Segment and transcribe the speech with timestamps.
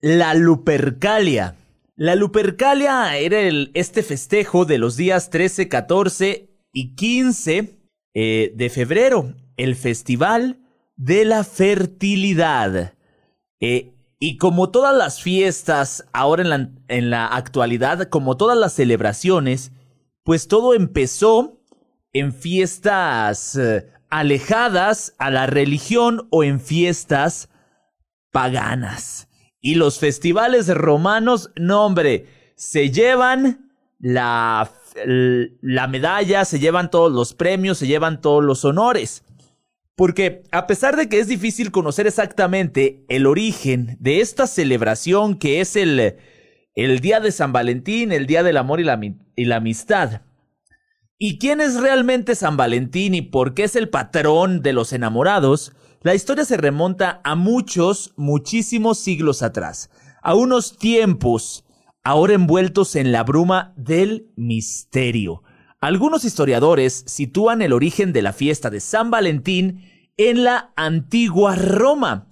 [0.00, 1.56] la Lupercalia.
[1.96, 7.78] La Lupercalia era el, este festejo de los días 13, 14 y 15
[8.14, 10.60] eh, de febrero, el festival
[10.96, 12.94] de la fertilidad.
[13.60, 16.42] Eh, y como todas las fiestas ahora
[16.88, 19.72] en la, actualidad, como todas las celebraciones,
[20.24, 21.62] pues todo empezó
[22.12, 27.48] en fiestas eh, alejadas a la religión o en fiestas
[28.30, 29.29] paganas.
[29.60, 32.26] Y los festivales romanos, no hombre,
[32.56, 34.70] se llevan la,
[35.04, 39.24] la medalla, se llevan todos los premios, se llevan todos los honores.
[40.00, 45.60] Porque a pesar de que es difícil conocer exactamente el origen de esta celebración que
[45.60, 46.16] es el,
[46.74, 48.98] el Día de San Valentín, el Día del Amor y la,
[49.36, 50.22] y la Amistad,
[51.18, 55.74] ¿y quién es realmente San Valentín y por qué es el patrón de los enamorados?
[56.02, 59.90] La historia se remonta a muchos, muchísimos siglos atrás,
[60.22, 61.62] a unos tiempos
[62.02, 65.42] ahora envueltos en la bruma del misterio.
[65.78, 72.28] Algunos historiadores sitúan el origen de la fiesta de San Valentín en la antigua Roma.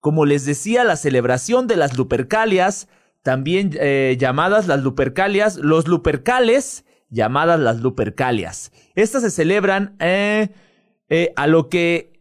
[0.00, 2.88] Como les decía, la celebración de las Lupercalias,
[3.22, 8.72] también eh, llamadas las Lupercalias, los Lupercales, llamadas las Lupercalias.
[8.94, 10.48] Estas se celebran eh,
[11.10, 12.19] eh, a lo que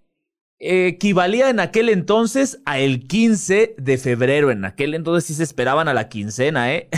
[0.60, 4.52] equivalía en aquel entonces a el 15 de febrero.
[4.52, 6.90] En aquel entonces sí se esperaban a la quincena, ¿eh?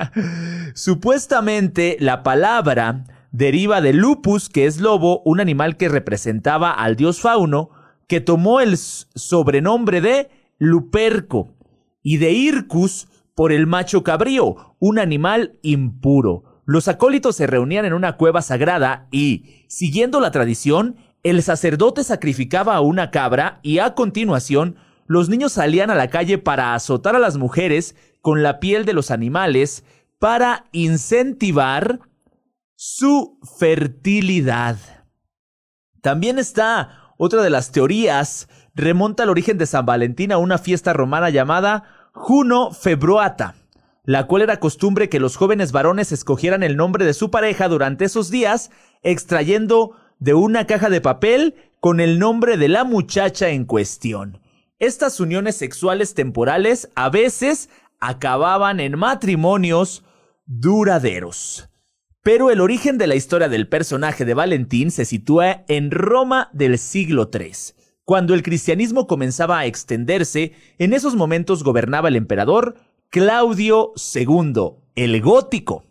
[0.74, 7.20] Supuestamente la palabra deriva de lupus, que es lobo, un animal que representaba al dios
[7.20, 7.70] fauno,
[8.06, 11.54] que tomó el sobrenombre de Luperco,
[12.02, 16.62] y de Ircus por el macho cabrío, un animal impuro.
[16.66, 22.74] Los acólitos se reunían en una cueva sagrada y, siguiendo la tradición, el sacerdote sacrificaba
[22.74, 24.76] a una cabra y a continuación
[25.06, 28.92] los niños salían a la calle para azotar a las mujeres con la piel de
[28.92, 29.84] los animales
[30.18, 32.00] para incentivar
[32.76, 34.76] su fertilidad.
[36.00, 40.92] También está otra de las teorías, remonta al origen de San Valentín a una fiesta
[40.92, 43.56] romana llamada Juno Februata,
[44.04, 48.06] la cual era costumbre que los jóvenes varones escogieran el nombre de su pareja durante
[48.06, 48.70] esos días,
[49.02, 54.38] extrayendo de una caja de papel con el nombre de la muchacha en cuestión.
[54.78, 60.04] Estas uniones sexuales temporales a veces acababan en matrimonios
[60.46, 61.68] duraderos.
[62.22, 66.78] Pero el origen de la historia del personaje de Valentín se sitúa en Roma del
[66.78, 67.52] siglo III.
[68.04, 72.74] Cuando el cristianismo comenzaba a extenderse, en esos momentos gobernaba el emperador
[73.08, 74.52] Claudio II,
[74.96, 75.84] el gótico,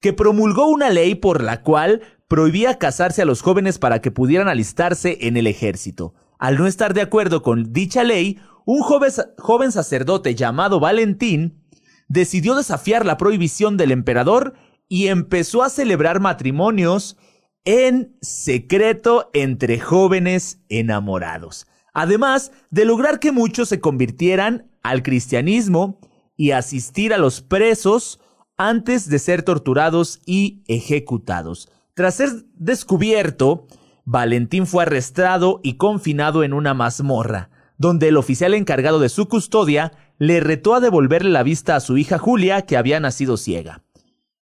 [0.00, 2.02] que promulgó una ley por la cual
[2.34, 6.14] prohibía casarse a los jóvenes para que pudieran alistarse en el ejército.
[6.40, 11.62] Al no estar de acuerdo con dicha ley, un joven, sacerdote llamado Valentín
[12.08, 14.54] decidió desafiar la prohibición del emperador
[14.88, 17.16] y empezó a celebrar matrimonios
[17.64, 26.00] en secreto entre jóvenes enamorados, además de lograr que muchos se convirtieran al cristianismo
[26.36, 28.18] y asistir a los presos
[28.56, 31.68] antes de ser torturados y ejecutados.
[31.94, 33.68] Tras ser descubierto,
[34.04, 39.92] Valentín fue arrestado y confinado en una mazmorra, donde el oficial encargado de su custodia
[40.18, 43.84] le retó a devolverle la vista a su hija Julia, que había nacido ciega.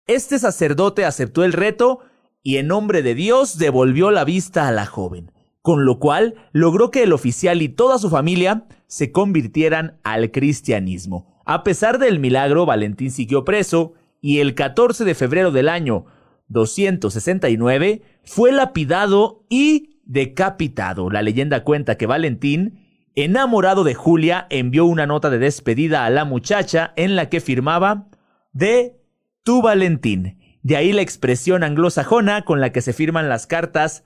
[0.09, 2.01] Este sacerdote aceptó el reto
[2.43, 5.31] y en nombre de Dios devolvió la vista a la joven,
[5.63, 11.41] con lo cual logró que el oficial y toda su familia se convirtieran al cristianismo.
[11.45, 16.07] A pesar del milagro, Valentín siguió preso y el 14 de febrero del año
[16.49, 21.11] 269, fue lapidado y decapitado.
[21.11, 26.25] La leyenda cuenta que Valentín, enamorado de Julia, envió una nota de despedida a la
[26.25, 28.09] muchacha en la que firmaba
[28.53, 29.01] de
[29.43, 30.39] tu Valentín.
[30.63, 34.05] De ahí la expresión anglosajona con la que se firman las cartas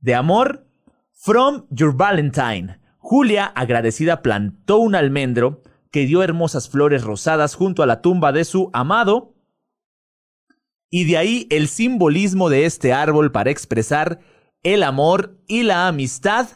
[0.00, 0.66] de amor
[1.12, 2.80] From Your Valentine.
[2.98, 8.44] Julia, agradecida, plantó un almendro que dio hermosas flores rosadas junto a la tumba de
[8.44, 9.34] su amado
[10.90, 14.20] y de ahí el simbolismo de este árbol para expresar
[14.62, 16.48] el amor y la amistad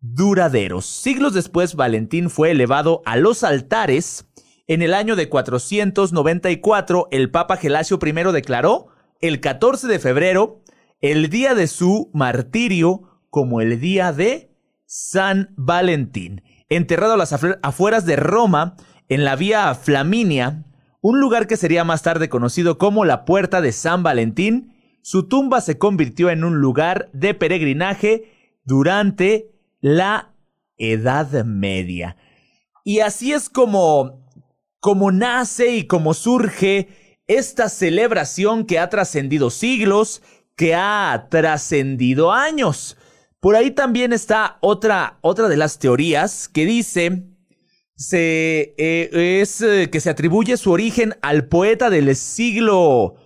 [0.00, 0.86] duraderos.
[0.86, 4.26] Siglos después, Valentín fue elevado a los altares.
[4.66, 8.88] En el año de 494, el Papa Gelasio I declaró
[9.20, 10.62] el 14 de febrero
[11.00, 14.50] el día de su martirio como el día de
[14.86, 16.42] San Valentín.
[16.68, 17.32] Enterrado a las
[17.62, 18.76] afueras de Roma,
[19.08, 20.65] en la vía Flaminia,
[21.08, 25.60] un lugar que sería más tarde conocido como la Puerta de San Valentín, su tumba
[25.60, 30.34] se convirtió en un lugar de peregrinaje durante la
[30.76, 32.16] Edad Media.
[32.82, 34.28] Y así es como
[34.80, 36.88] cómo nace y cómo surge
[37.28, 40.22] esta celebración que ha trascendido siglos,
[40.56, 42.96] que ha trascendido años.
[43.38, 47.35] Por ahí también está otra, otra de las teorías que dice
[47.96, 53.16] se, eh, es eh, que se atribuye su origen al poeta del siglo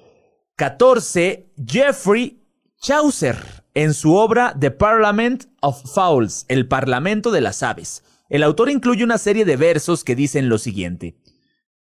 [0.57, 2.43] XIV, Geoffrey
[2.81, 3.37] Chaucer,
[3.75, 8.05] en su obra The Parliament of Fowls, el Parlamento de las Aves.
[8.29, 11.17] El autor incluye una serie de versos que dicen lo siguiente.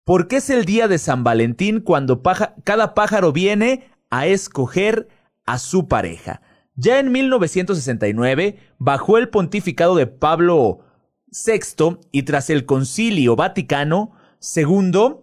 [0.04, 2.22] ¿Por qué es el día de San Valentín cuando
[2.64, 5.08] cada pájaro viene a escoger
[5.46, 6.42] a su pareja?
[6.74, 10.80] Ya en 1969, bajo el pontificado de Pablo
[11.30, 14.12] VI y tras el Concilio Vaticano
[14.56, 15.16] II,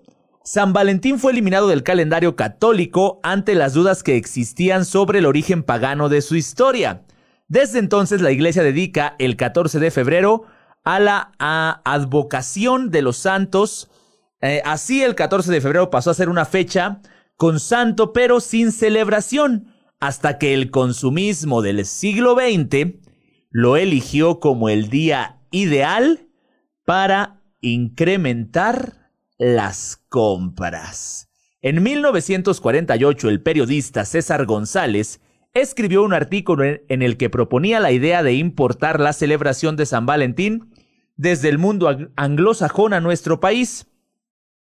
[0.44, 5.64] San Valentín fue eliminado del calendario católico ante las dudas que existían sobre el origen
[5.64, 7.04] pagano de su historia.
[7.50, 10.44] Desde entonces la Iglesia dedica el 14 de febrero
[10.84, 11.34] a la
[11.84, 13.90] advocación de los santos.
[14.42, 17.02] Eh, así el 14 de febrero pasó a ser una fecha
[17.36, 22.96] con santo pero sin celebración, hasta que el consumismo del siglo XX
[23.50, 26.28] lo eligió como el día ideal
[26.86, 31.30] para incrementar las compras.
[31.62, 35.22] En 1948 el periodista César González
[35.54, 40.06] escribió un artículo en el que proponía la idea de importar la celebración de San
[40.06, 40.72] Valentín
[41.16, 43.88] desde el mundo anglosajón a nuestro país.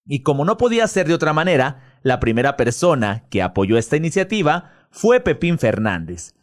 [0.07, 4.73] Y como no podía ser de otra manera, la primera persona que apoyó esta iniciativa
[4.91, 6.35] fue Pepín Fernández,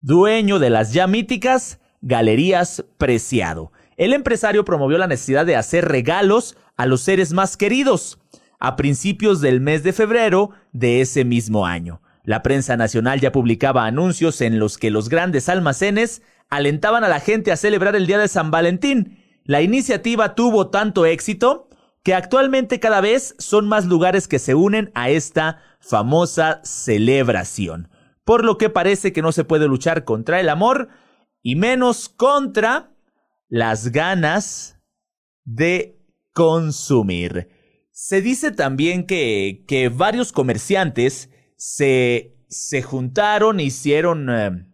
[0.00, 3.72] dueño de las ya míticas Galerías Preciado.
[3.96, 8.18] El empresario promovió la necesidad de hacer regalos a los seres más queridos
[8.60, 12.02] a principios del mes de febrero de ese mismo año.
[12.22, 17.20] La prensa nacional ya publicaba anuncios en los que los grandes almacenes alentaban a la
[17.20, 19.22] gente a celebrar el Día de San Valentín.
[19.44, 21.68] La iniciativa tuvo tanto éxito
[22.02, 27.88] que actualmente cada vez son más lugares que se unen a esta famosa celebración.
[28.24, 30.88] Por lo que parece que no se puede luchar contra el amor
[31.44, 32.90] y menos contra
[33.48, 34.80] las ganas
[35.44, 36.00] de
[36.32, 37.48] consumir.
[37.92, 44.66] Se dice también que, que varios comerciantes se, se juntaron, hicieron eh,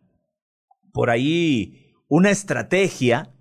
[0.92, 3.34] por ahí una estrategia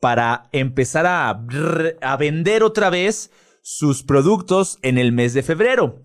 [0.00, 1.44] para empezar a,
[2.00, 6.00] a vender otra vez sus productos en el mes de febrero,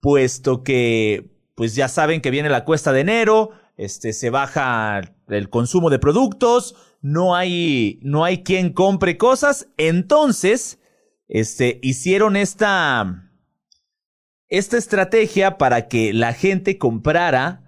[0.00, 5.48] puesto que pues ya saben que viene la cuesta de enero, este, se baja el
[5.50, 10.80] consumo de productos, no hay, no hay quien compre cosas, entonces,
[11.28, 13.30] este, hicieron esta,
[14.48, 17.60] esta estrategia para que la gente comprara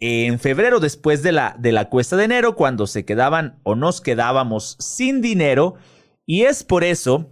[0.00, 4.00] en febrero después de la, de la cuesta de enero, cuando se quedaban o nos
[4.00, 5.76] quedábamos sin dinero,
[6.26, 7.30] y es por eso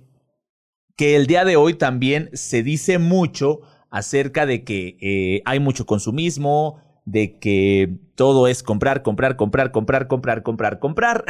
[0.97, 3.61] que el día de hoy también se dice mucho
[3.91, 10.07] acerca de que eh, hay mucho consumismo, de que todo es comprar, comprar, comprar, comprar,
[10.07, 11.25] comprar, comprar, comprar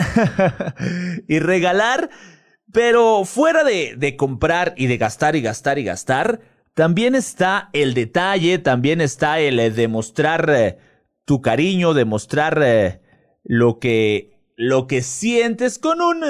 [1.28, 2.10] y regalar.
[2.72, 6.40] Pero fuera de, de comprar y de gastar y gastar y gastar,
[6.74, 10.78] también está el detalle, también está el eh, demostrar eh,
[11.24, 13.02] tu cariño, demostrar eh,
[13.44, 16.22] lo que lo que sientes con un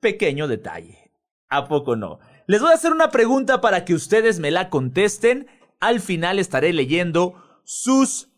[0.00, 1.12] pequeño detalle.
[1.48, 2.18] ¿A poco no?
[2.46, 5.46] Les voy a hacer una pregunta para que ustedes me la contesten.
[5.78, 8.30] Al final estaré leyendo sus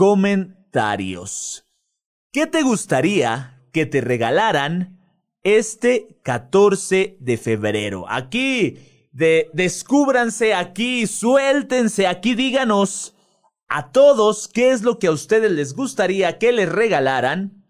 [0.00, 1.66] comentarios.
[2.32, 4.98] ¿Qué te gustaría que te regalaran
[5.42, 8.06] este 14 de febrero?
[8.08, 8.78] Aquí,
[9.12, 13.14] de, descúbranse aquí, suéltense aquí, díganos
[13.68, 17.62] a todos qué es lo que a ustedes les gustaría que les regalaran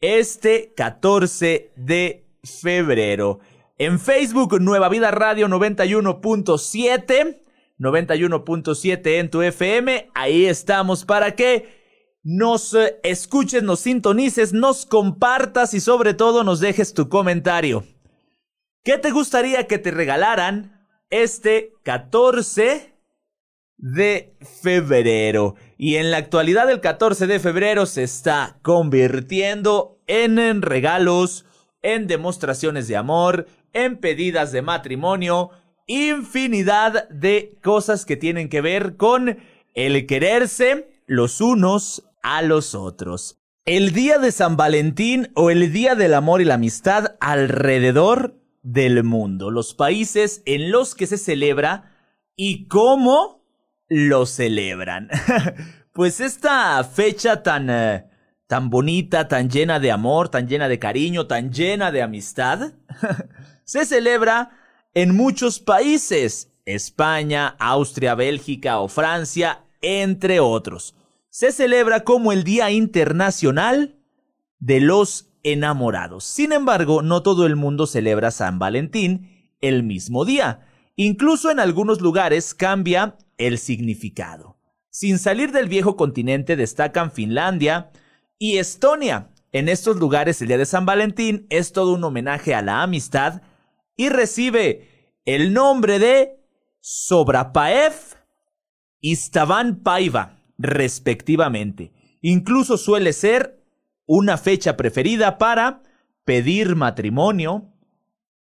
[0.00, 3.38] este 14 de febrero.
[3.78, 7.39] En Facebook, Nueva Vida Radio 91.7
[7.80, 10.10] 91.7 en tu FM.
[10.14, 11.80] Ahí estamos para que
[12.22, 17.84] nos eh, escuches, nos sintonices, nos compartas y sobre todo nos dejes tu comentario.
[18.84, 22.94] ¿Qué te gustaría que te regalaran este 14
[23.78, 25.54] de febrero?
[25.78, 31.46] Y en la actualidad el 14 de febrero se está convirtiendo en regalos,
[31.80, 35.50] en demostraciones de amor, en pedidas de matrimonio,
[35.90, 39.38] infinidad de cosas que tienen que ver con
[39.74, 43.40] el quererse los unos a los otros.
[43.64, 49.02] El día de San Valentín o el día del amor y la amistad alrededor del
[49.02, 51.92] mundo, los países en los que se celebra
[52.36, 53.44] y cómo
[53.88, 55.08] lo celebran.
[55.92, 58.06] pues esta fecha tan, eh,
[58.46, 62.74] tan bonita, tan llena de amor, tan llena de cariño, tan llena de amistad,
[63.64, 64.59] se celebra
[64.94, 70.94] en muchos países, España, Austria, Bélgica o Francia, entre otros.
[71.28, 73.96] Se celebra como el Día Internacional
[74.58, 76.24] de los Enamorados.
[76.24, 80.66] Sin embargo, no todo el mundo celebra San Valentín el mismo día.
[80.96, 84.58] Incluso en algunos lugares cambia el significado.
[84.90, 87.90] Sin salir del viejo continente destacan Finlandia
[88.38, 89.30] y Estonia.
[89.52, 93.40] En estos lugares el Día de San Valentín es todo un homenaje a la amistad
[94.00, 96.40] y recibe el nombre de
[96.80, 97.92] Sobrapaev
[98.98, 101.92] y Stavan Paiva, respectivamente.
[102.22, 103.62] Incluso suele ser
[104.06, 105.82] una fecha preferida para
[106.24, 107.74] pedir matrimonio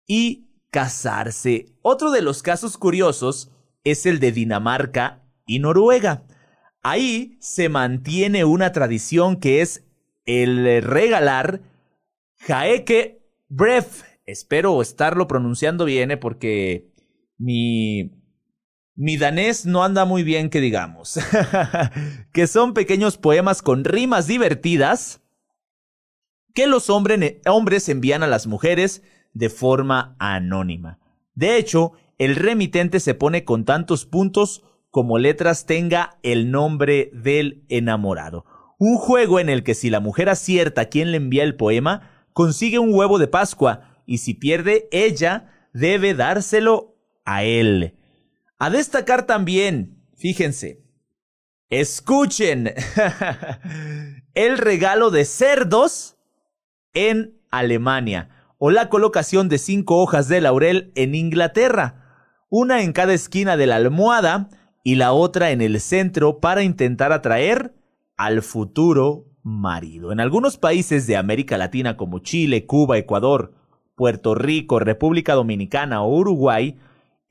[0.06, 1.74] y casarse.
[1.82, 3.50] Otro de los casos curiosos
[3.82, 6.22] es el de Dinamarca y Noruega.
[6.84, 9.84] Ahí se mantiene una tradición que es
[10.24, 11.62] el regalar
[12.46, 14.07] Jaeke Bref.
[14.28, 16.18] Espero estarlo pronunciando bien, ¿eh?
[16.18, 16.92] porque
[17.38, 18.12] mi,
[18.94, 21.18] mi danés no anda muy bien, que digamos.
[22.34, 25.22] que son pequeños poemas con rimas divertidas
[26.52, 30.98] que los hombres envían a las mujeres de forma anónima.
[31.32, 37.64] De hecho, el remitente se pone con tantos puntos como letras tenga el nombre del
[37.70, 38.44] enamorado.
[38.78, 42.26] Un juego en el que si la mujer acierta a quién le envía el poema,
[42.34, 46.96] consigue un huevo de Pascua y si pierde ella, debe dárselo
[47.26, 47.94] a él.
[48.58, 50.82] A destacar también, fíjense,
[51.68, 52.72] escuchen,
[54.34, 56.16] el regalo de cerdos
[56.94, 63.12] en Alemania o la colocación de cinco hojas de laurel en Inglaterra, una en cada
[63.12, 64.48] esquina de la almohada
[64.84, 67.74] y la otra en el centro para intentar atraer
[68.16, 70.12] al futuro marido.
[70.12, 73.57] En algunos países de América Latina como Chile, Cuba, Ecuador,
[73.98, 76.78] Puerto Rico, República Dominicana o Uruguay,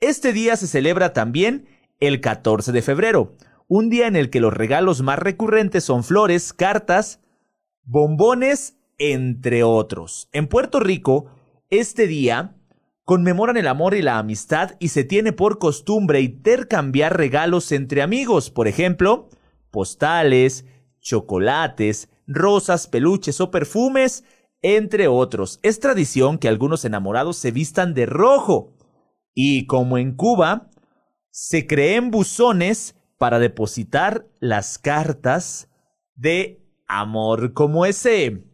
[0.00, 1.66] este día se celebra también
[1.98, 3.34] el 14 de febrero,
[3.66, 7.20] un día en el que los regalos más recurrentes son flores, cartas,
[7.84, 10.28] bombones, entre otros.
[10.32, 11.26] En Puerto Rico,
[11.70, 12.54] este día
[13.04, 18.50] conmemoran el amor y la amistad y se tiene por costumbre intercambiar regalos entre amigos,
[18.50, 19.30] por ejemplo,
[19.70, 20.66] postales,
[21.00, 24.24] chocolates, rosas, peluches o perfumes,
[24.62, 25.60] entre otros.
[25.62, 28.74] Es tradición que algunos enamorados se vistan de rojo.
[29.34, 30.70] Y como en Cuba,
[31.30, 35.68] se creen buzones para depositar las cartas
[36.14, 38.44] de amor, como ese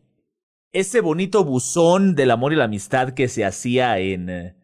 [0.72, 4.56] ese bonito buzón del amor y la amistad que se hacía en...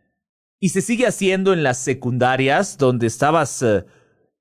[0.58, 3.62] Y se sigue haciendo en las secundarias, donde estabas...
[3.62, 3.84] Eh,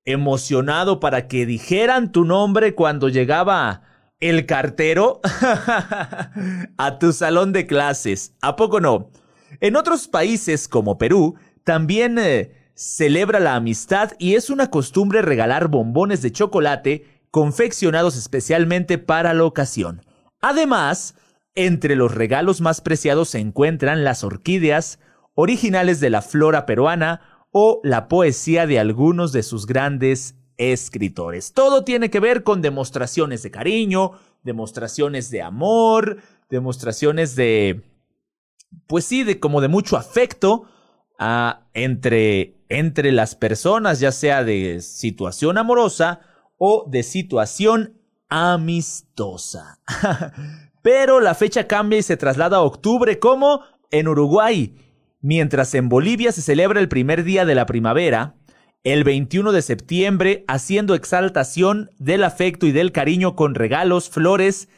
[0.05, 3.83] emocionado para que dijeran tu nombre cuando llegaba
[4.19, 5.21] el cartero
[6.77, 8.33] a tu salón de clases.
[8.41, 9.11] ¿A poco no?
[9.61, 15.67] En otros países como Perú, también eh, celebra la amistad y es una costumbre regalar
[15.67, 20.05] bombones de chocolate confeccionados especialmente para la ocasión.
[20.41, 21.15] Además,
[21.55, 24.99] entre los regalos más preciados se encuentran las orquídeas,
[25.35, 27.21] originales de la flora peruana,
[27.51, 31.53] o la poesía de algunos de sus grandes escritores.
[31.53, 34.11] Todo tiene que ver con demostraciones de cariño,
[34.43, 36.17] demostraciones de amor,
[36.51, 37.81] demostraciones de,
[38.85, 40.65] pues sí, de como de mucho afecto
[41.17, 46.21] ah, entre, entre las personas, ya sea de situación amorosa
[46.57, 47.99] o de situación
[48.29, 49.79] amistosa.
[50.83, 54.75] Pero la fecha cambia y se traslada a octubre como en Uruguay
[55.21, 58.35] Mientras en Bolivia se celebra el primer día de la primavera,
[58.83, 64.69] el 21 de septiembre, haciendo exaltación del afecto y del cariño con regalos, flores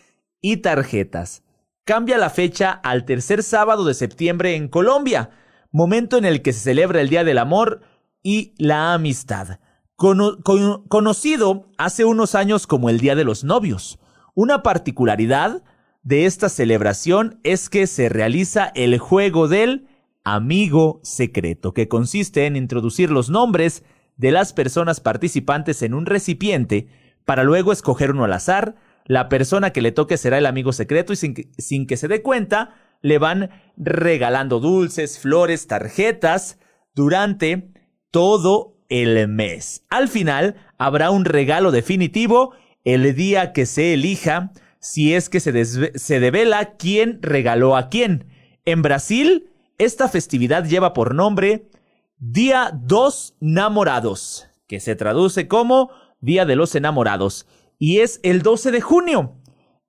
[0.41, 1.43] y tarjetas.
[1.83, 5.29] Cambia la fecha al tercer sábado de septiembre en Colombia,
[5.71, 7.81] momento en el que se celebra el Día del Amor
[8.23, 9.59] y la Amistad,
[9.95, 13.99] conocido hace unos años como el Día de los Novios.
[14.33, 15.63] Una particularidad
[16.03, 19.87] de esta celebración es que se realiza el juego del
[20.23, 23.83] amigo secreto, que consiste en introducir los nombres
[24.17, 26.87] de las personas participantes en un recipiente
[27.25, 28.75] para luego escoger uno al azar.
[29.05, 32.07] La persona que le toque será el amigo secreto y sin que, sin que se
[32.07, 36.59] dé cuenta, le van regalando dulces, flores, tarjetas
[36.93, 37.71] durante
[38.11, 39.85] todo el mes.
[39.89, 45.65] Al final habrá un regalo definitivo el día que se elija si es que se,
[45.97, 48.25] se devela quién regaló a quién.
[48.65, 49.50] En Brasil
[49.85, 51.69] esta festividad lleva por nombre
[52.17, 57.47] Día dos Namorados, que se traduce como Día de los Enamorados,
[57.79, 59.41] y es el 12 de junio,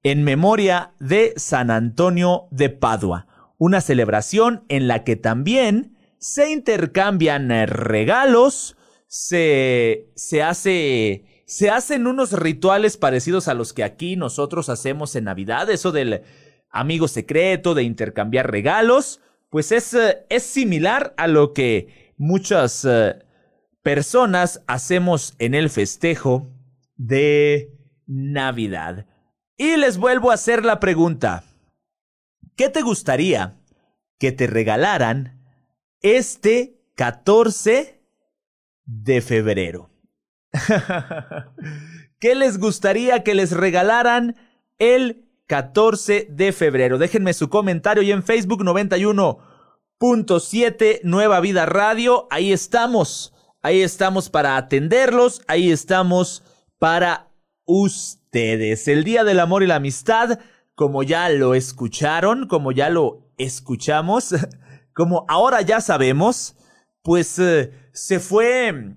[0.03, 3.27] en memoria de San Antonio de Padua,
[3.59, 8.77] una celebración en la que también se intercambian regalos,
[9.09, 15.25] se, se hace se hacen unos rituales parecidos a los que aquí nosotros hacemos en
[15.25, 16.23] Navidad, eso del
[16.71, 19.21] amigo secreto, de intercambiar regalos,
[19.53, 23.23] pues es, eh, es similar a lo que muchas eh,
[23.83, 26.51] personas hacemos en el festejo
[26.97, 27.71] de
[28.07, 29.07] Navidad.
[29.59, 31.45] Y les vuelvo a hacer la pregunta,
[32.57, 33.61] ¿qué te gustaría
[34.19, 35.45] que te regalaran
[36.01, 38.03] este 14
[38.87, 39.91] de febrero?
[42.19, 44.35] ¿Qué les gustaría que les regalaran
[44.79, 46.99] el 14 de febrero?
[46.99, 52.29] Déjenme su comentario y en Facebook 91.7 Nueva Vida Radio.
[52.31, 53.35] Ahí estamos.
[53.63, 55.43] Ahí estamos para atenderlos.
[55.47, 56.43] Ahí estamos
[56.79, 57.33] para
[57.65, 58.89] ustedes.
[58.89, 60.41] El Día del Amor y la Amistad,
[60.75, 64.35] como ya lo escucharon, como ya lo escuchamos,
[64.95, 66.57] como ahora ya sabemos,
[67.03, 68.95] pues eh, se fue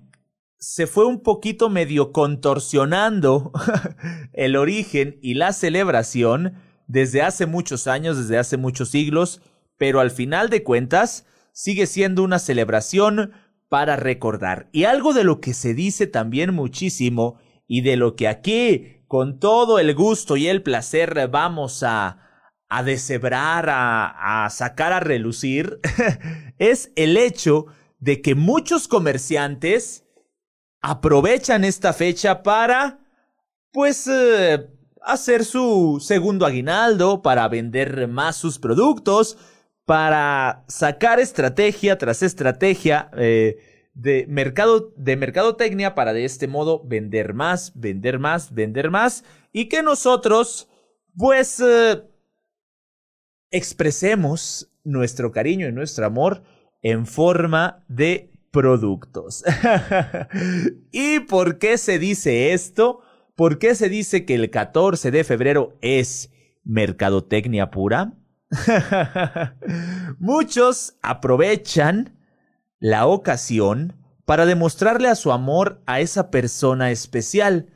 [0.58, 3.52] se fue un poquito medio contorsionando
[4.32, 6.54] el origen y la celebración
[6.86, 9.42] desde hace muchos años, desde hace muchos siglos,
[9.76, 13.32] pero al final de cuentas sigue siendo una celebración
[13.68, 14.68] para recordar.
[14.72, 19.38] Y algo de lo que se dice también muchísimo y de lo que aquí, con
[19.38, 22.18] todo el gusto y el placer, vamos a,
[22.68, 25.80] a deshebrar, a, a sacar a relucir,
[26.58, 27.66] es el hecho
[27.98, 30.05] de que muchos comerciantes
[30.80, 33.00] aprovechan esta fecha para,
[33.72, 34.68] pues, eh,
[35.02, 39.38] hacer su segundo aguinaldo, para vender más sus productos,
[39.84, 47.34] para sacar estrategia tras estrategia eh, de, mercado, de mercadotecnia para de este modo vender
[47.34, 50.68] más, vender más, vender más y que nosotros,
[51.16, 52.02] pues, eh,
[53.50, 56.42] expresemos nuestro cariño y nuestro amor
[56.82, 59.44] en forma de productos.
[60.90, 63.02] ¿Y por qué se dice esto?
[63.34, 66.30] ¿Por qué se dice que el 14 de febrero es
[66.64, 68.14] mercadotecnia pura?
[70.18, 72.16] Muchos aprovechan
[72.78, 77.68] la ocasión para demostrarle a su amor a esa persona especial,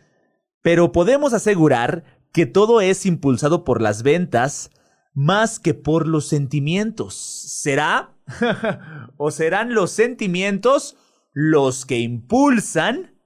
[0.62, 4.70] pero podemos asegurar que todo es impulsado por las ventas
[5.12, 7.39] más que por los sentimientos.
[7.61, 8.16] ¿Será?
[9.18, 10.96] ¿O serán los sentimientos
[11.35, 13.20] los que impulsan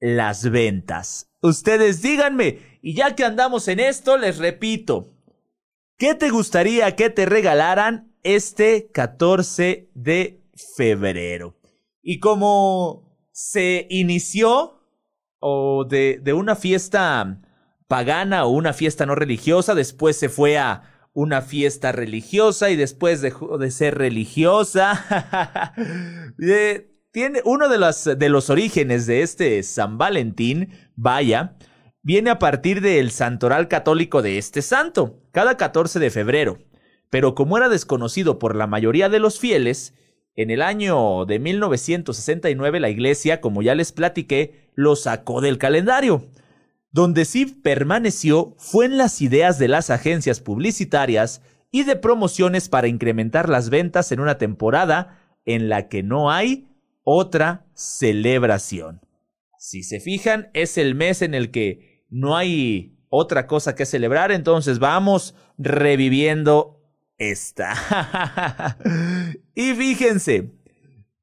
[0.00, 1.30] las ventas?
[1.40, 5.14] Ustedes díganme, y ya que andamos en esto, les repito,
[5.96, 10.42] ¿qué te gustaría que te regalaran este 14 de
[10.76, 11.56] febrero?
[12.02, 14.78] Y como se inició
[15.38, 17.40] o de, de una fiesta
[17.88, 23.22] pagana o una fiesta no religiosa, después se fue a una fiesta religiosa y después
[23.22, 25.72] dejó de ser religiosa.
[27.12, 31.56] tiene uno de los, de los orígenes de este San Valentín, vaya,
[32.02, 36.58] viene a partir del santoral católico de este santo, cada 14 de febrero.
[37.10, 39.94] Pero como era desconocido por la mayoría de los fieles,
[40.34, 46.26] en el año de 1969 la iglesia, como ya les platiqué, lo sacó del calendario.
[46.94, 52.86] Donde sí permaneció fue en las ideas de las agencias publicitarias y de promociones para
[52.86, 56.68] incrementar las ventas en una temporada en la que no hay
[57.02, 59.00] otra celebración.
[59.58, 64.30] Si se fijan, es el mes en el que no hay otra cosa que celebrar,
[64.30, 66.80] entonces vamos reviviendo
[67.18, 68.78] esta.
[69.56, 70.52] y fíjense,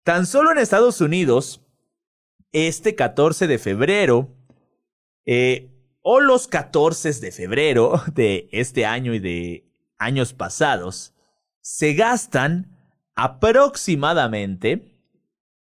[0.03, 1.65] tan solo en Estados Unidos,
[2.51, 4.35] este 14 de febrero,
[5.25, 5.69] eh,
[6.01, 11.13] o los 14 de febrero de este año y de años pasados,
[11.61, 12.77] se gastan
[13.15, 14.97] aproximadamente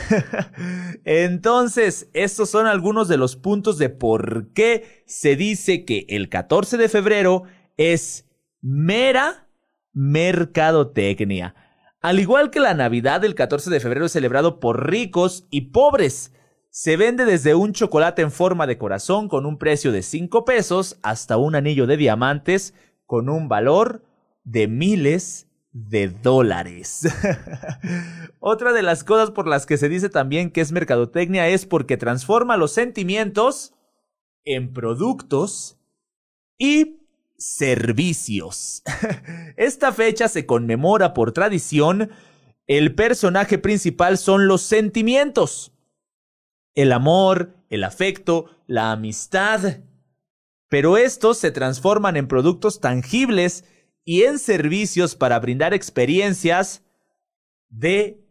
[1.04, 6.76] Entonces, estos son algunos de los puntos de por qué se dice que el 14
[6.76, 7.44] de febrero
[7.76, 8.28] es
[8.60, 9.46] mera
[9.92, 11.54] mercadotecnia.
[12.00, 16.32] Al igual que la Navidad, el 14 de febrero es celebrado por ricos y pobres.
[16.70, 20.98] Se vende desde un chocolate en forma de corazón con un precio de 5 pesos
[21.02, 22.74] hasta un anillo de diamantes
[23.06, 24.04] con un valor
[24.44, 27.02] de miles de dólares.
[28.38, 31.96] Otra de las cosas por las que se dice también que es mercadotecnia es porque
[31.96, 33.74] transforma los sentimientos
[34.44, 35.76] en productos
[36.58, 37.00] y
[37.36, 38.82] servicios.
[39.56, 42.10] Esta fecha se conmemora por tradición.
[42.66, 45.72] El personaje principal son los sentimientos.
[46.74, 49.80] El amor, el afecto, la amistad.
[50.68, 53.64] Pero estos se transforman en productos tangibles
[54.05, 56.85] y en servicios para brindar experiencias
[57.68, 58.24] de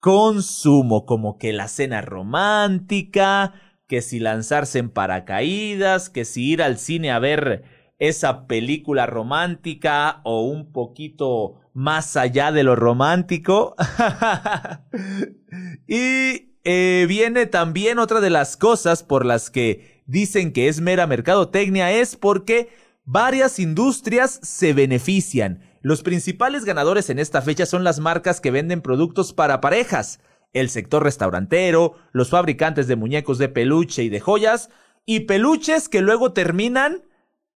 [0.00, 3.54] consumo, como que la cena romántica,
[3.86, 7.64] que si lanzarse en paracaídas, que si ir al cine a ver
[7.98, 13.74] esa película romántica o un poquito más allá de lo romántico.
[15.86, 21.06] y eh, viene también otra de las cosas por las que dicen que es mera
[21.06, 22.70] mercadotecnia es porque
[23.04, 25.60] varias industrias se benefician.
[25.82, 30.18] Los principales ganadores en esta fecha son las marcas que venden productos para parejas,
[30.52, 34.70] el sector restaurantero, los fabricantes de muñecos de peluche y de joyas,
[35.06, 37.04] y peluches que luego terminan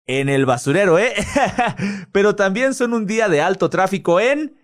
[0.06, 1.14] en el basurero, ¿eh?
[2.12, 4.56] Pero también son un día de alto tráfico en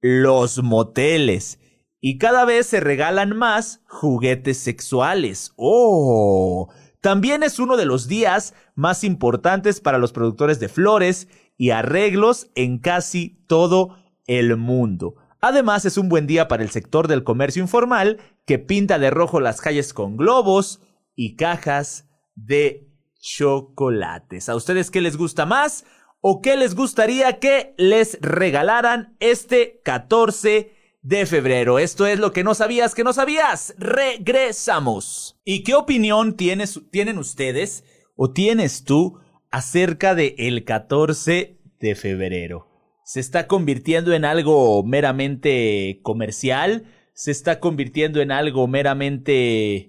[0.00, 1.58] los moteles.
[2.00, 5.52] Y cada vez se regalan más juguetes sexuales.
[5.56, 6.68] ¡Oh!
[7.02, 11.26] También es uno de los días más importantes para los productores de flores
[11.58, 15.16] y arreglos en casi todo el mundo.
[15.40, 19.40] Además es un buen día para el sector del comercio informal que pinta de rojo
[19.40, 20.80] las calles con globos
[21.16, 22.88] y cajas de
[23.18, 24.48] chocolates.
[24.48, 25.84] ¿A ustedes qué les gusta más
[26.20, 31.78] o qué les gustaría que les regalaran este 14 de febrero.
[31.78, 33.74] Esto es lo que no sabías que no sabías.
[33.76, 35.38] Regresamos.
[35.44, 37.84] ¿Y qué opinión tienen ustedes
[38.16, 42.68] o tienes tú acerca de el 14 de febrero?
[43.04, 46.86] ¿Se está convirtiendo en algo meramente comercial?
[47.14, 49.88] ¿Se está convirtiendo en algo meramente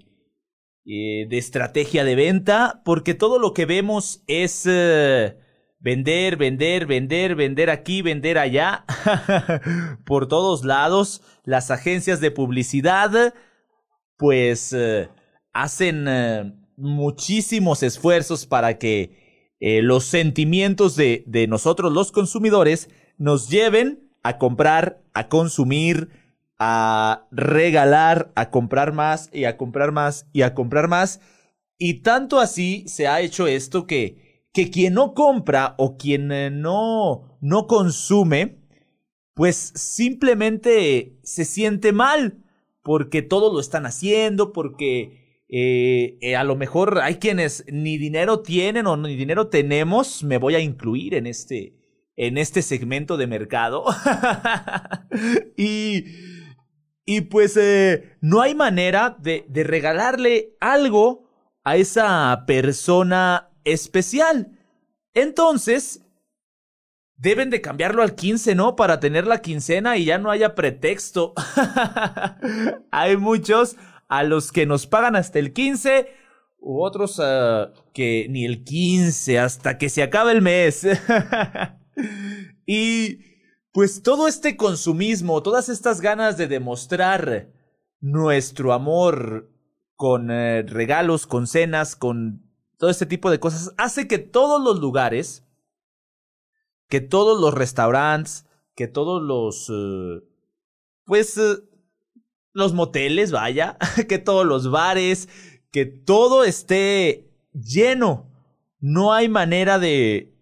[0.85, 2.81] eh, de estrategia de venta?
[2.83, 4.63] Porque todo lo que vemos es...
[4.65, 5.37] Eh,
[5.83, 8.85] Vender, vender, vender, vender aquí, vender allá.
[10.05, 13.33] Por todos lados, las agencias de publicidad,
[14.15, 15.09] pues, eh,
[15.51, 23.49] hacen eh, muchísimos esfuerzos para que eh, los sentimientos de, de nosotros los consumidores nos
[23.49, 26.11] lleven a comprar, a consumir,
[26.59, 31.19] a regalar, a comprar más y a comprar más y a comprar más.
[31.77, 36.51] Y tanto así se ha hecho esto que que quien no compra o quien eh,
[36.51, 38.59] no, no consume,
[39.33, 42.37] pues simplemente se siente mal
[42.83, 48.41] porque todo lo están haciendo, porque eh, eh, a lo mejor hay quienes ni dinero
[48.41, 51.73] tienen o ni dinero tenemos, me voy a incluir en este,
[52.15, 53.85] en este segmento de mercado.
[55.57, 56.05] y,
[57.05, 57.59] y pues
[58.21, 61.27] no hay manera de, de regalarle algo
[61.63, 64.57] a esa persona especial.
[65.13, 66.01] Entonces,
[67.17, 68.75] deben de cambiarlo al 15, ¿no?
[68.75, 71.33] Para tener la quincena y ya no haya pretexto.
[72.91, 73.77] Hay muchos
[74.09, 76.07] a los que nos pagan hasta el 15
[76.59, 80.87] u otros ah, que ni el 15 hasta que se acabe el mes.
[82.65, 83.19] y
[83.71, 87.49] pues todo este consumismo, todas estas ganas de demostrar
[87.99, 89.49] nuestro amor
[89.95, 92.43] con eh, regalos, con cenas, con
[92.83, 95.47] todo este tipo de cosas, hace que todos los lugares,
[96.89, 100.21] que todos los restaurantes, que todos los, eh,
[101.05, 101.59] pues, eh,
[102.51, 103.77] los moteles, vaya,
[104.09, 105.29] que todos los bares,
[105.71, 108.29] que todo esté lleno.
[108.79, 110.35] No hay manera de,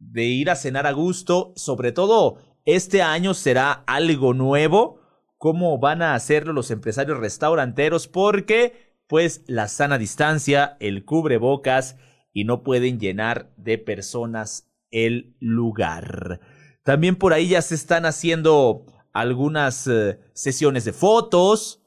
[0.00, 4.98] de ir a cenar a gusto, sobre todo este año será algo nuevo.
[5.38, 8.08] ¿Cómo van a hacerlo los empresarios restauranteros?
[8.08, 11.96] Porque pues la sana distancia, el cubrebocas
[12.32, 16.40] y no pueden llenar de personas el lugar.
[16.84, 21.82] También por ahí ya se están haciendo algunas eh, sesiones de fotos.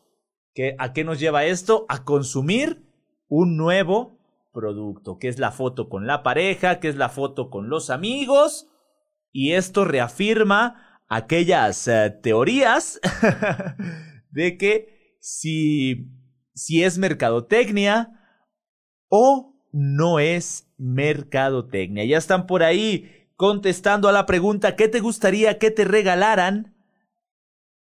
[0.78, 1.86] ¿A qué nos lleva esto?
[1.88, 2.84] A consumir
[3.30, 4.20] un nuevo
[4.52, 8.68] producto, que es la foto con la pareja, que es la foto con los amigos.
[9.32, 13.00] Y esto reafirma aquellas eh, teorías
[14.30, 16.10] de que si
[16.54, 18.20] si es mercadotecnia
[19.10, 22.06] o no es mercadotecnia.
[22.06, 26.76] Ya están por ahí contestando a la pregunta, ¿qué te gustaría que te regalaran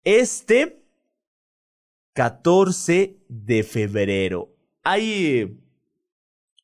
[0.04, 0.84] este
[2.14, 4.56] 14 de febrero?
[4.84, 5.60] Hay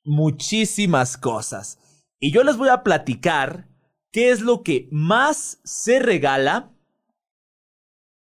[0.04, 1.80] muchísimas cosas
[2.20, 3.67] y yo les voy a platicar
[4.12, 6.72] qué es lo que más se regala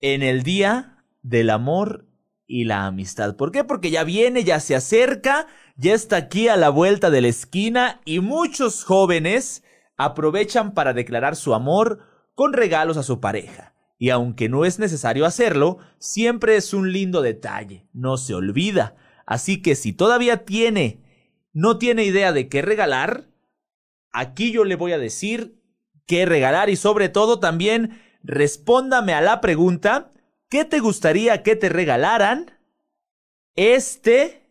[0.02, 2.09] en el Día del Amor
[2.50, 3.36] y la amistad.
[3.36, 3.64] ¿Por qué?
[3.64, 5.46] Porque ya viene, ya se acerca,
[5.78, 9.64] ya está aquí a la vuelta de la esquina y muchos jóvenes
[9.98, 12.00] aprovechan para declarar su amor
[12.34, 13.76] con regalos a su pareja.
[14.00, 18.96] Y aunque no es necesario hacerlo, siempre es un lindo detalle, no se olvida.
[19.28, 21.04] Así que si todavía tiene,
[21.54, 23.30] no tiene idea de qué regalar,
[24.12, 25.62] aquí yo le voy a decir
[26.08, 30.10] qué regalar y sobre todo también respóndame a la pregunta,
[30.50, 32.52] ¿qué te gustaría que te regalaran
[33.56, 34.50] este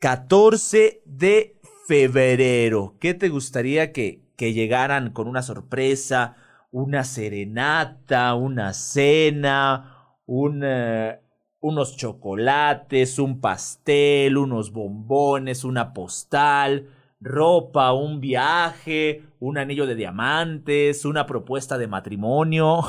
[0.00, 2.96] 14 de febrero?
[3.00, 6.36] ¿Qué te gustaría que, que llegaran con una sorpresa?
[6.72, 16.88] una serenata, una cena, unos chocolates, un pastel, unos bombones, una postal,
[17.22, 22.82] ropa, un viaje, un anillo de diamantes, una propuesta de matrimonio.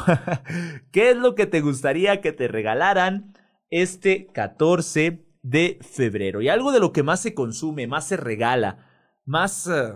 [0.91, 3.33] ¿Qué es lo que te gustaría que te regalaran
[3.69, 6.41] este 14 de febrero?
[6.41, 8.87] Y algo de lo que más se consume, más se regala,
[9.25, 9.93] más eh,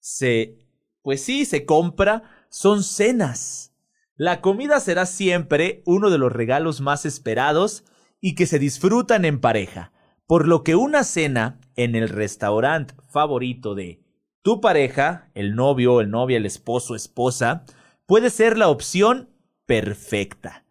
[0.00, 0.58] se,
[1.02, 3.72] pues sí, se compra son cenas.
[4.16, 7.84] La comida será siempre uno de los regalos más esperados
[8.20, 9.92] y que se disfrutan en pareja,
[10.26, 14.00] por lo que una cena en el restaurante favorito de
[14.42, 17.64] tu pareja, el novio, el novia, el esposo, esposa,
[18.06, 19.30] puede ser la opción
[19.66, 20.64] perfecta.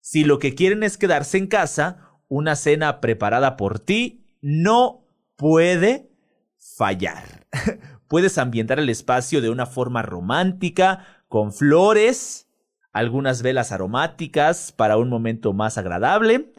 [0.00, 5.04] Si lo que quieren es quedarse en casa, una cena preparada por ti no
[5.36, 6.10] puede
[6.56, 7.46] fallar.
[8.08, 12.48] Puedes ambientar el espacio de una forma romántica, con flores,
[12.92, 16.52] algunas velas aromáticas para un momento más agradable.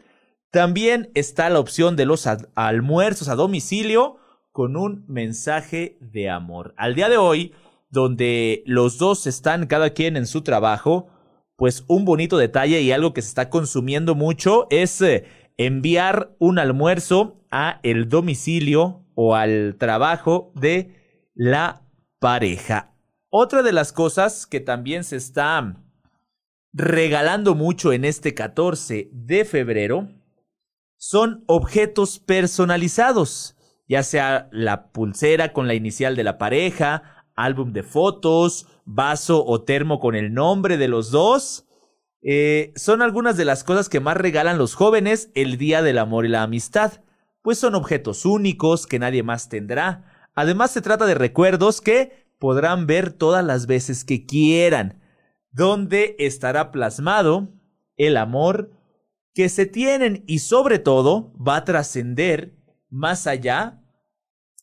[0.50, 4.16] También está la opción de los almuerzos a domicilio
[4.50, 6.74] con un mensaje de amor.
[6.78, 7.54] Al día de hoy,
[7.90, 11.08] donde los dos están cada quien en su trabajo,
[11.56, 15.26] pues un bonito detalle y algo que se está consumiendo mucho es eh,
[15.58, 20.94] enviar un almuerzo a el domicilio o al trabajo de
[21.34, 21.82] la
[22.20, 22.94] pareja.
[23.28, 25.84] Otra de las cosas que también se está
[26.72, 30.08] regalando mucho en este 14 de febrero
[30.98, 33.56] son objetos personalizados,
[33.88, 39.62] ya sea la pulsera con la inicial de la pareja, álbum de fotos, vaso o
[39.62, 41.66] termo con el nombre de los dos.
[42.20, 46.26] Eh, son algunas de las cosas que más regalan los jóvenes el Día del Amor
[46.26, 47.04] y la Amistad,
[47.42, 50.28] pues son objetos únicos que nadie más tendrá.
[50.34, 55.00] Además se trata de recuerdos que podrán ver todas las veces que quieran,
[55.52, 57.48] donde estará plasmado
[57.96, 58.77] el amor
[59.38, 62.56] que se tienen y sobre todo va a trascender
[62.90, 63.80] más allá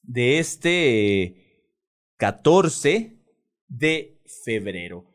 [0.04, 1.72] de este
[2.18, 3.18] 14
[3.70, 5.06] de febrero.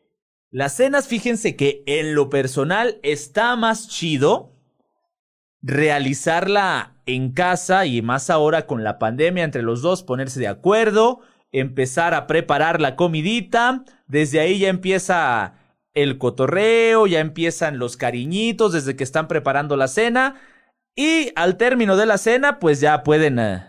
[0.49, 4.57] Las cenas, fíjense que en lo personal está más chido
[5.61, 11.19] realizarla en casa y más ahora con la pandemia entre los dos, ponerse de acuerdo,
[11.51, 13.85] empezar a preparar la comidita.
[14.07, 15.60] Desde ahí ya empieza
[15.93, 20.35] el cotorreo, ya empiezan los cariñitos desde que están preparando la cena.
[20.95, 23.63] Y al término de la cena, pues ya pueden eh,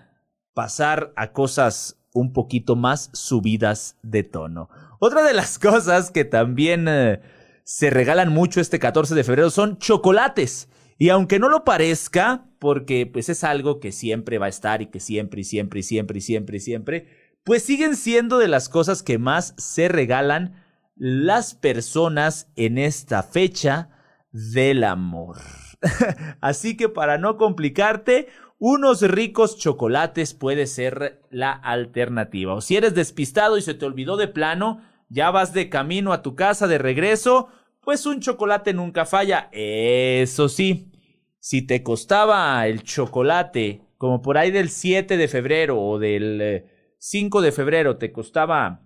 [0.54, 4.68] pasar a cosas un poquito más subidas de tono.
[4.98, 7.20] Otra de las cosas que también eh,
[7.64, 10.68] se regalan mucho este 14 de febrero son chocolates.
[10.98, 14.86] Y aunque no lo parezca, porque pues es algo que siempre va a estar y
[14.86, 17.08] que siempre y siempre y siempre y siempre y siempre,
[17.42, 20.61] pues siguen siendo de las cosas que más se regalan
[20.96, 23.90] las personas en esta fecha
[24.30, 25.38] del amor.
[26.40, 28.28] Así que para no complicarte,
[28.58, 32.54] unos ricos chocolates puede ser la alternativa.
[32.54, 36.22] O si eres despistado y se te olvidó de plano, ya vas de camino a
[36.22, 37.48] tu casa de regreso,
[37.80, 39.48] pues un chocolate nunca falla.
[39.52, 40.92] Eso sí,
[41.40, 46.94] si te costaba el chocolate como por ahí del 7 de febrero o del eh,
[46.98, 48.80] 5 de febrero te costaba,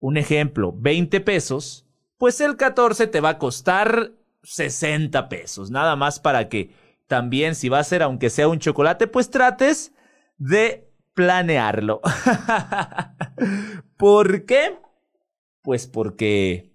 [0.00, 1.86] un ejemplo, 20 pesos,
[2.18, 5.70] pues el 14 te va a costar 60 pesos.
[5.70, 6.74] Nada más para que
[7.06, 9.92] también si va a ser, aunque sea un chocolate, pues trates
[10.38, 12.00] de planearlo.
[13.96, 14.78] ¿Por qué?
[15.62, 16.72] Pues porque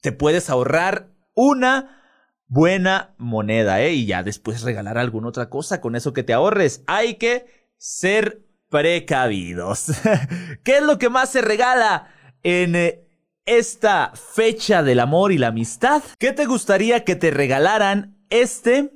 [0.00, 2.00] te puedes ahorrar una
[2.46, 3.92] buena moneda, ¿eh?
[3.92, 6.84] Y ya después regalar alguna otra cosa con eso que te ahorres.
[6.86, 9.92] Hay que ser precavidos.
[10.64, 12.08] ¿Qué es lo que más se regala
[12.42, 13.06] en eh,
[13.46, 16.02] esta fecha del amor y la amistad?
[16.18, 18.90] ¿Qué te gustaría que te regalaran este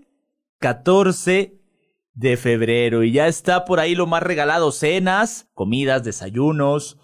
[0.58, 1.60] 14
[2.12, 3.02] de febrero?
[3.02, 6.98] Y ya está por ahí lo más regalado, cenas, comidas, desayunos,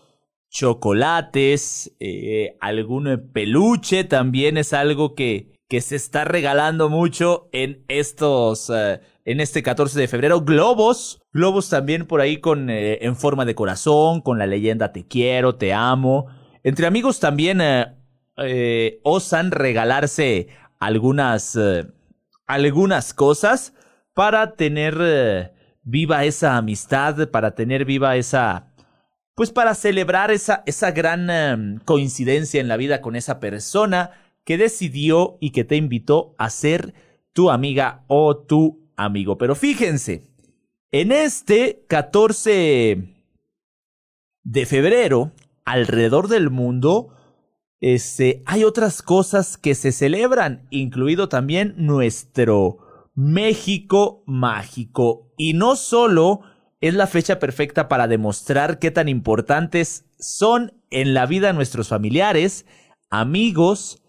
[0.50, 8.72] chocolates, eh, algún peluche también es algo que, que se está regalando mucho en estos,
[8.74, 10.40] eh, en este 14 de febrero.
[10.40, 15.06] Globos, globos también por ahí con, eh, en forma de corazón, con la leyenda te
[15.06, 16.26] quiero, te amo.
[16.64, 20.48] Entre amigos también eh, osan regalarse
[20.80, 21.56] algunas,
[22.48, 23.72] algunas cosas
[24.12, 25.52] para tener
[25.85, 28.66] viva esa amistad, para tener viva esa
[29.37, 34.11] pues para celebrar esa, esa gran em, coincidencia en la vida con esa persona
[34.50, 36.92] que decidió y que te invitó a ser
[37.32, 39.38] tu amiga o tu amigo.
[39.38, 40.22] Pero fíjense,
[40.90, 43.14] en este 14
[44.42, 45.30] de febrero,
[45.64, 47.14] alrededor del mundo,
[47.80, 52.78] este, hay otras cosas que se celebran, incluido también nuestro
[53.14, 55.32] México mágico.
[55.36, 56.40] Y no solo
[56.80, 62.66] es la fecha perfecta para demostrar qué tan importantes son en la vida nuestros familiares,
[63.10, 63.99] amigos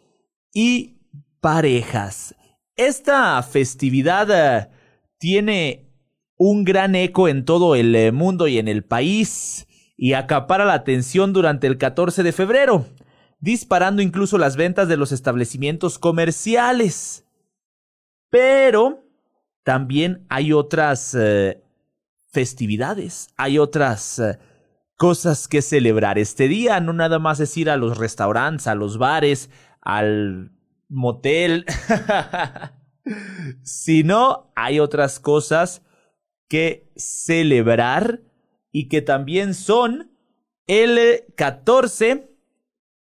[0.53, 0.97] y
[1.39, 2.35] parejas.
[2.75, 4.69] Esta festividad eh,
[5.17, 5.89] tiene
[6.37, 10.73] un gran eco en todo el eh, mundo y en el país y acapara la
[10.73, 12.87] atención durante el 14 de febrero,
[13.39, 17.25] disparando incluso las ventas de los establecimientos comerciales.
[18.29, 19.03] Pero
[19.63, 21.61] también hay otras eh,
[22.31, 24.21] festividades, hay otras
[24.95, 28.97] cosas que celebrar este día, no nada más es ir a los restaurantes, a los
[28.97, 29.49] bares,
[29.81, 30.51] al
[30.89, 31.65] motel,
[33.63, 35.81] sino hay otras cosas
[36.47, 38.21] que celebrar
[38.71, 40.11] y que también son
[40.67, 42.29] el 14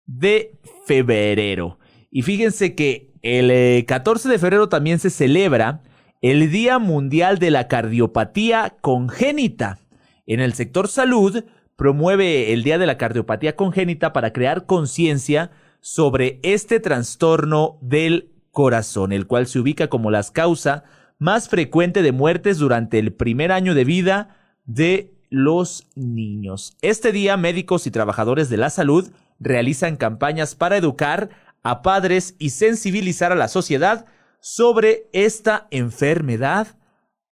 [0.06, 1.78] de febrero.
[2.10, 5.82] Y fíjense que el 14 de febrero también se celebra
[6.22, 9.78] el Día Mundial de la Cardiopatía Congénita.
[10.26, 11.44] En el sector salud,
[11.76, 15.50] promueve el Día de la Cardiopatía Congénita para crear conciencia
[15.86, 20.82] sobre este trastorno del corazón, el cual se ubica como la causa
[21.20, 26.76] más frecuente de muertes durante el primer año de vida de los niños.
[26.82, 31.30] Este día, médicos y trabajadores de la salud realizan campañas para educar
[31.62, 34.06] a padres y sensibilizar a la sociedad
[34.40, 36.66] sobre esta enfermedad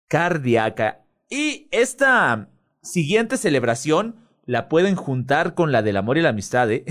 [0.06, 1.04] cardíaca.
[1.28, 2.50] Y esta
[2.82, 6.70] siguiente celebración la pueden juntar con la del amor y la amistad.
[6.70, 6.84] ¿eh?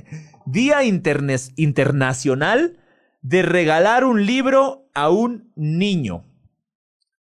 [0.46, 2.78] Día Internacional
[3.22, 6.24] de regalar un libro a un niño.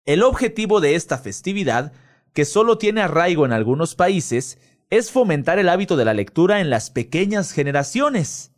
[0.05, 1.92] El objetivo de esta festividad,
[2.33, 4.59] que solo tiene arraigo en algunos países,
[4.90, 8.53] es fomentar el hábito de la lectura en las pequeñas generaciones.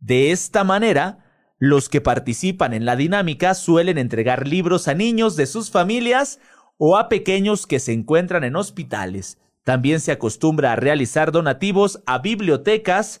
[0.00, 1.26] De esta manera,
[1.58, 6.38] los que participan en la dinámica suelen entregar libros a niños de sus familias
[6.78, 9.38] o a pequeños que se encuentran en hospitales.
[9.66, 13.20] También se acostumbra a realizar donativos a bibliotecas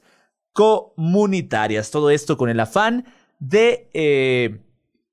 [0.52, 1.90] comunitarias.
[1.90, 3.04] Todo esto con el afán
[3.40, 4.60] de eh,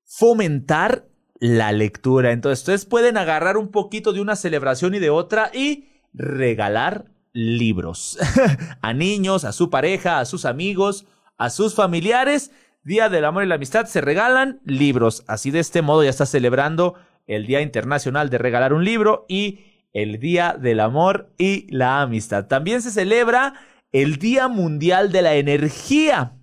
[0.04, 1.08] fomentar
[1.40, 2.30] la lectura.
[2.30, 8.16] Entonces, ustedes pueden agarrar un poquito de una celebración y de otra y regalar libros
[8.80, 11.04] a niños, a su pareja, a sus amigos,
[11.36, 12.52] a sus familiares
[12.84, 15.24] Día del Amor y la Amistad, se regalan libros.
[15.26, 16.94] Así de este modo ya está celebrando
[17.26, 22.46] el Día Internacional de Regalar un Libro y el Día del Amor y la Amistad.
[22.46, 23.54] También se celebra
[23.92, 26.34] el Día Mundial de la Energía,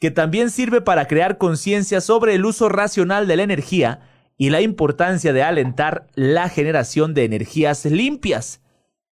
[0.00, 4.00] que también sirve para crear conciencia sobre el uso racional de la energía
[4.36, 8.60] y la importancia de alentar la generación de energías limpias.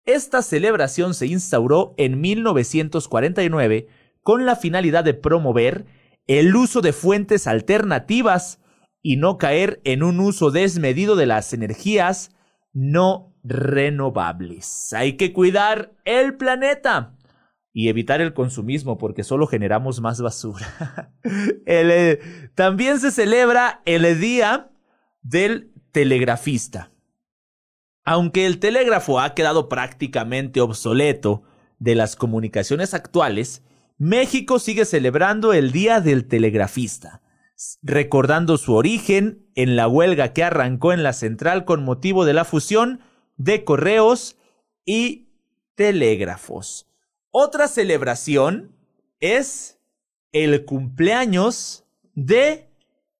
[0.05, 3.87] Esta celebración se instauró en 1949
[4.21, 5.85] con la finalidad de promover
[6.27, 8.59] el uso de fuentes alternativas
[9.01, 12.35] y no caer en un uso desmedido de las energías
[12.73, 14.93] no renovables.
[14.93, 17.15] Hay que cuidar el planeta
[17.73, 21.11] y evitar el consumismo porque solo generamos más basura.
[21.67, 22.19] Eh,
[22.55, 24.71] también se celebra el Día
[25.21, 26.91] del Telegrafista.
[28.03, 31.43] Aunque el telégrafo ha quedado prácticamente obsoleto
[31.79, 33.63] de las comunicaciones actuales,
[33.97, 37.21] México sigue celebrando el Día del Telegrafista,
[37.83, 42.43] recordando su origen en la huelga que arrancó en la central con motivo de la
[42.43, 43.01] fusión
[43.43, 44.37] de correos
[44.85, 45.27] y
[45.75, 46.87] telégrafos.
[47.31, 48.75] Otra celebración
[49.19, 49.79] es
[50.31, 51.83] el cumpleaños
[52.13, 52.69] de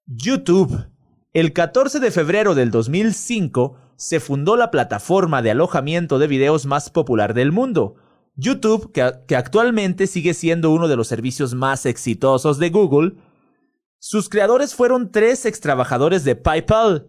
[0.05, 0.88] YouTube.
[1.34, 6.89] El 14 de febrero del 2005 se fundó la plataforma de alojamiento de videos más
[6.89, 7.95] popular del mundo,
[8.36, 13.13] YouTube, que, actualmente sigue siendo uno de los servicios más exitosos de Google,
[13.99, 17.07] sus creadores fueron tres extrabajadores de PayPal,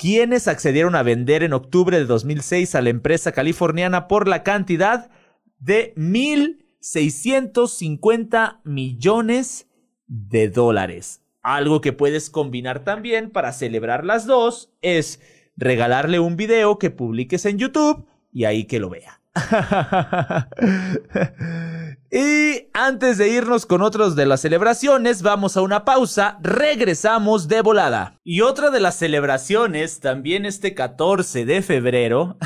[0.00, 5.10] quienes accedieron a vender en octubre de 2006 a la empresa californiana por la cantidad
[5.58, 9.68] de 1.650 millones
[10.06, 11.20] de dólares.
[11.42, 15.20] algo que puedes combinar también para celebrar las dos es
[15.54, 19.19] regalarle un video que publiques en YouTube y ahí que lo vea.
[22.10, 27.62] y antes de irnos con otros de las celebraciones, vamos a una pausa, regresamos de
[27.62, 28.18] volada.
[28.24, 32.38] Y otra de las celebraciones, también este 14 de febrero,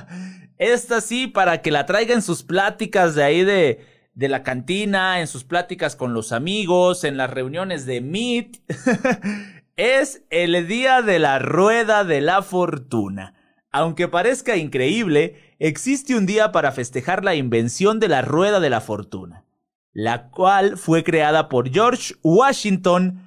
[0.58, 5.20] esta sí, para que la traiga en sus pláticas de ahí de, de la cantina,
[5.20, 8.58] en sus pláticas con los amigos, en las reuniones de Meet,
[9.76, 13.32] es el día de la rueda de la fortuna.
[13.72, 18.80] Aunque parezca increíble, existe un día para festejar la invención de la rueda de la
[18.80, 19.44] fortuna,
[19.92, 23.22] la cual fue creada por George Washington.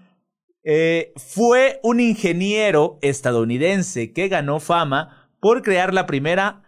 [0.64, 6.64] Eh, fue un ingeniero estadounidense que ganó fama por crear la primera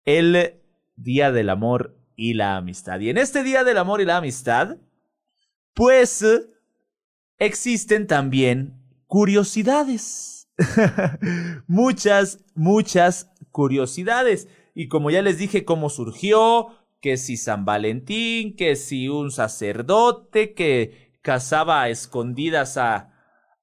[0.06, 0.61] el
[1.04, 3.00] Día del Amor y la Amistad.
[3.00, 4.78] Y en este Día del Amor y la Amistad,
[5.74, 6.24] pues
[7.38, 10.50] existen también curiosidades.
[11.68, 14.48] muchas, muchas curiosidades.
[14.74, 16.68] Y como ya les dije cómo surgió,
[17.02, 23.12] que si San Valentín, que si un sacerdote que casaba a escondidas a,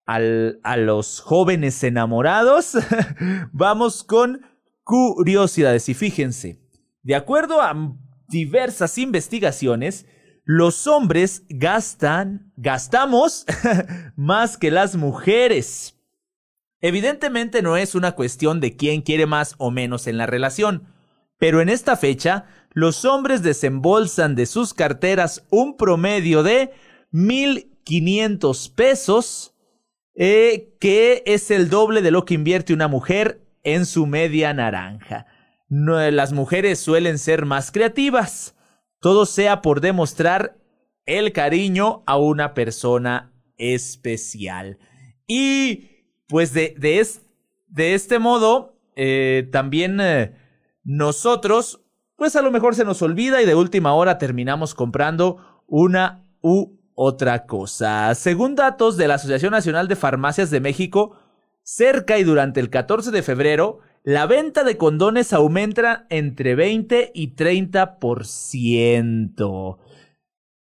[0.05, 2.77] a los jóvenes enamorados,
[3.53, 4.43] vamos con
[4.83, 5.89] curiosidades.
[5.89, 6.59] Y fíjense,
[7.03, 7.75] de acuerdo a
[8.29, 10.07] diversas investigaciones,
[10.45, 13.45] los hombres gastan, gastamos
[14.17, 15.99] más que las mujeres.
[16.81, 20.87] Evidentemente no es una cuestión de quién quiere más o menos en la relación,
[21.39, 26.73] pero en esta fecha los hombres desembolsan de sus carteras un promedio de
[27.13, 29.55] 1.500 pesos,
[30.15, 35.27] eh, que es el doble de lo que invierte una mujer en su media naranja
[35.69, 38.55] las mujeres suelen ser más creativas.
[39.01, 40.59] Todo sea por demostrar
[41.07, 44.79] el cariño a una persona especial.
[45.27, 45.91] Y
[46.27, 50.37] pues de, de, este modo, eh, también eh,
[50.85, 51.83] nosotros,
[52.17, 56.79] pues a lo mejor se nos olvida y de última hora terminamos comprando una u
[56.95, 58.15] otra cosa.
[58.15, 61.17] Según datos de la Asociación Nacional de Farmacias de México,
[61.63, 67.37] cerca y durante el 14 de febrero, la venta de condones aumenta entre 20 y
[67.37, 69.77] 30%.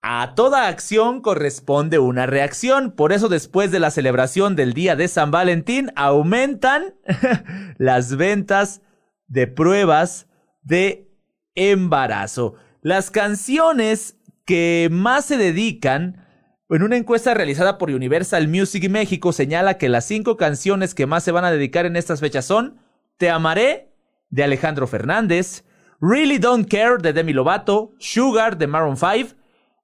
[0.03, 5.09] A toda acción corresponde una reacción, por eso después de la celebración del Día de
[5.09, 6.97] San Valentín aumentan
[7.79, 8.83] las ventas
[9.27, 10.29] de pruebas
[10.61, 11.11] de
[11.55, 12.57] embarazo.
[12.83, 16.27] Las canciones que más se dedican,
[16.69, 21.25] en una encuesta realizada por Universal Music México señala que las cinco canciones que más
[21.25, 22.90] se van a dedicar en estas fechas son
[23.21, 23.93] te amaré
[24.31, 25.67] de Alejandro Fernández,
[26.01, 29.37] Really Don't Care de Demi Lovato, Sugar de Maroon 5,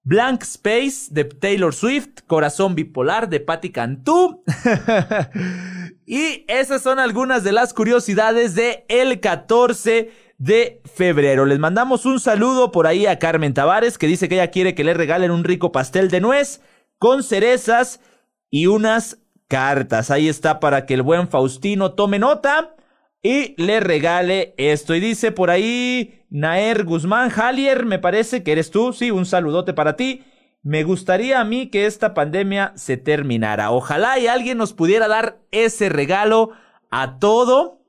[0.05, 4.43] Blank Space de Taylor Swift, Corazón Bipolar de Patti Cantú.
[6.07, 11.45] y esas son algunas de las curiosidades de el 14 de febrero.
[11.45, 14.85] Les mandamos un saludo por ahí a Carmen Tavares que dice que ella quiere que
[14.85, 16.63] le regalen un rico pastel de nuez
[16.99, 18.01] con cerezas
[18.49, 20.11] y unas cartas.
[20.11, 22.77] Ahí está para que el buen Faustino tome nota
[23.23, 24.95] y le regale esto.
[24.95, 28.93] Y dice por ahí Naer Guzmán, Jalier, me parece que eres tú.
[28.93, 30.25] Sí, un saludote para ti.
[30.63, 33.71] Me gustaría a mí que esta pandemia se terminara.
[33.71, 36.51] Ojalá y alguien nos pudiera dar ese regalo
[36.91, 37.83] a todo,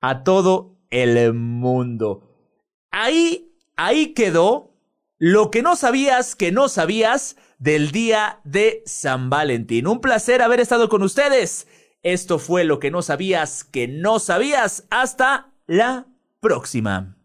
[0.00, 2.28] a todo el mundo.
[2.90, 4.72] Ahí, ahí quedó
[5.18, 9.86] lo que no sabías que no sabías del día de San Valentín.
[9.86, 11.68] Un placer haber estado con ustedes.
[12.02, 14.84] Esto fue lo que no sabías que no sabías.
[14.90, 16.06] Hasta la
[16.40, 17.16] próxima.